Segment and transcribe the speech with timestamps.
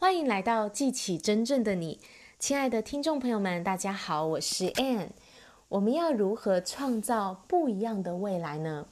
[0.00, 1.98] 欢迎来到记起真正的你，
[2.38, 5.08] 亲爱的听众朋友们，大家好，我是 Ann。
[5.68, 8.86] 我们要如何创造不一样的未来呢？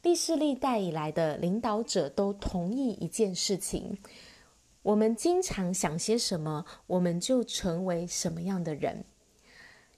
[0.00, 3.98] 历世历代以来的领导者都同意一件事情：
[4.80, 9.04] 我们经常想些什么，我们就成为什么样的人。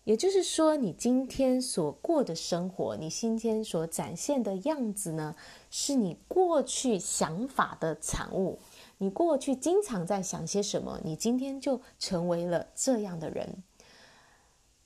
[0.02, 5.36] 也就是说，你今天所过的生活，你今天所展现的样子呢，
[5.70, 8.59] 是你过去想法的产物。
[9.02, 13.64] 你过去经常在想些什么，你今天就成为了这样的人。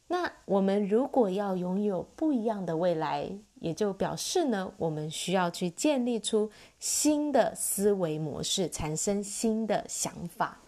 [0.07, 10.63] 那我们如果要拥有不一样的未来，也就表示呢，我们需要去建立出新的思维模式，产生新的想法。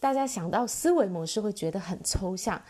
[0.00, 2.62] 大家想到思维模式会觉得很抽象，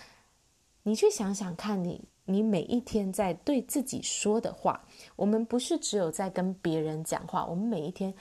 [0.82, 8.12] 你去想想看你，你每一天在对自己说的话，我们不是只有在跟别人讲话，我们每一天。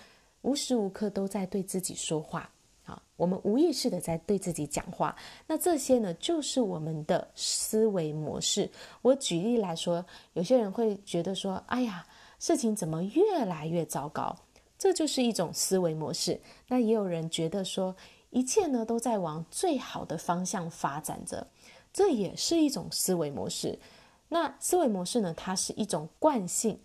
[0.47, 2.49] 无时无刻都在对自己说话，
[2.85, 5.13] 啊，我们无意识的在对自己讲话。
[5.45, 8.71] 那这些呢，就是我们的思维模式。
[9.01, 10.03] 我举例来说，
[10.35, 12.07] 有些人会觉得说：“哎呀，
[12.39, 14.33] 事情怎么越来越糟糕？”
[14.79, 16.39] 这就是一种思维模式。
[16.69, 17.93] 那也有人觉得说，
[18.29, 21.45] 一切呢都在往最好的方向发展着，
[21.91, 23.77] 这也是一种思维模式。
[24.29, 26.79] 那思维模式呢，它是一种惯性，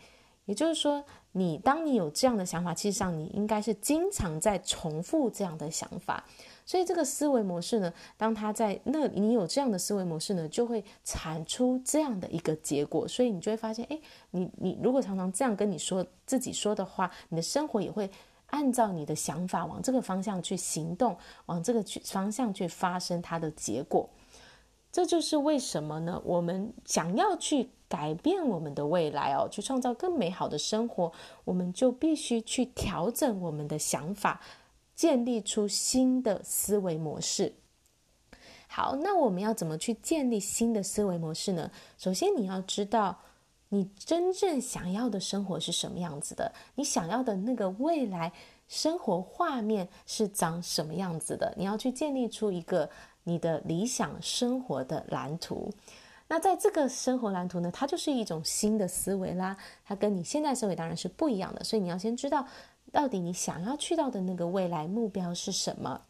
[0.46, 1.04] 也就是说。
[1.32, 6.22] 你当你有这样的想法，其实上你应该是经常在重复这样的想法，
[6.66, 18.10] 所以这个思维模式呢，当他在那，你有这样的思维模式呢，就会产出这样的一个结果，所以你就会发现，诶，你你如果常常这样跟你说自己说的话，你的生活也会
[18.48, 21.16] 按照你的想法往这个方向去行动，
[21.46, 24.08] 往这个去方向去发生它的结果。
[24.92, 26.20] 这就是为什么呢？
[26.22, 31.10] 我们想要去改变我们的未来哦，去创造更美好的生活，
[31.44, 34.42] 我们就必须去调整我们的想法，
[34.94, 37.54] 建立出新的思维模式。
[38.68, 41.70] 好，那我们要怎么去建立新的思维模式呢？
[41.96, 43.18] 首先，你要知道
[43.70, 48.30] 你真正想要的生活是什么样子的，你想要的那个未来
[48.68, 52.90] 生活画面是长什么样子的，你要去建立出一个。
[53.24, 55.72] 你的理想生活的蓝图，
[56.28, 59.56] 那在这个生活蓝图呢，它就是一种新的思维啦。
[59.84, 62.46] 它跟你现在思维当然是不一样的，所以你要先知道
[62.90, 66.00] 到底你想要去到的那个未来目标是什么，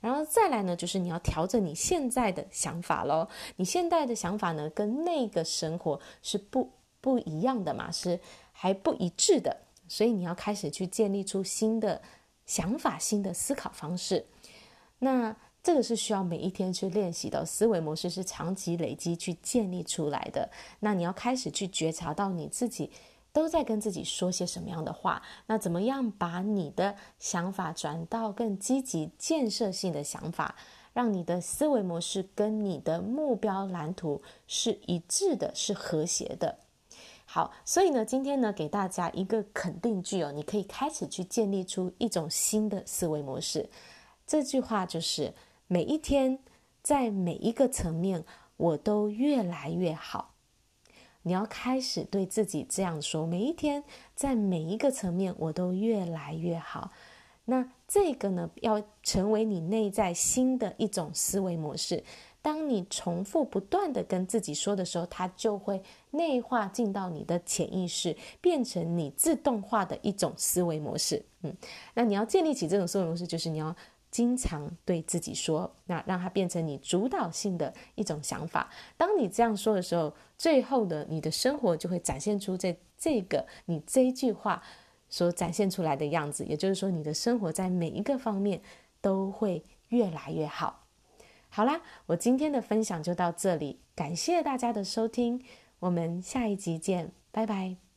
[0.00, 3.28] 然后再来呢，就是你要调整你现在的想法喽。
[3.56, 6.70] 你现在的想法呢，跟那个生活是不
[7.00, 8.18] 不一样的嘛，是
[8.52, 9.56] 还不一致的，
[9.88, 12.02] 所以你要开始去建立出新的
[12.44, 14.26] 想法、新的思考方式。
[14.98, 20.50] 那这个是需要每一天去练习的，思维模式是长期累积去建立出来的。
[20.80, 22.90] 那你要开始去觉察到你自己
[23.30, 30.56] 都在跟自己说些什么样的话，那怎么样把你的想法转到更积极建设性的想法，
[30.94, 36.56] 让你的思维模式跟你的目标蓝图是一致的，是和谐的。
[37.26, 43.68] 好，所以呢，今天呢，给大家一个肯定句哦，你可以开始去建立出一种新的思维模式。
[44.26, 45.34] 这句话就是。
[45.72, 46.40] 每一天，
[46.82, 48.24] 在每一个层面，
[48.56, 50.34] 我都越来越好。
[51.22, 53.84] 你要开始对自己这样说：每一天，
[54.16, 56.90] 在每一个层面，我都越来越好。
[57.44, 62.02] 那这个呢，要成为你内在新的一种思维模式。
[62.42, 71.24] 当你重复不断地跟自己说的时候，它就会内化进到你的潜意识，变成你自动化的一种思维模式。
[71.42, 71.56] 嗯，
[71.94, 73.76] 那你要建立起这种思维模式，就是你要。
[74.10, 78.68] 经常对自己说，那让它变成你主导性的一种想法。
[78.96, 84.62] 当你这样说的时候，最后的你的生活就会展现出这这个你这一句话
[85.08, 86.44] 所展现出来的样子。
[86.44, 88.60] 也就是说，你的生活在每一个方面
[89.00, 90.84] 都会越来越好。
[91.48, 95.42] 好啦，我今天的分享就到这里，感谢大家的收听，
[95.80, 97.89] 我们下一集见，拜拜。